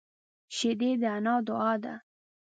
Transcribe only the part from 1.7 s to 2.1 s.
ده